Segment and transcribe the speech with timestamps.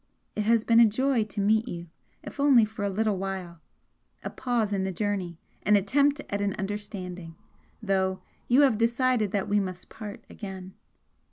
[0.35, 1.85] It has been a joy to meet you,
[2.23, 3.61] if only for a little while
[4.23, 7.35] a pause in the journey, an attempt at an understanding!
[7.83, 10.73] though you have decided that we must part again."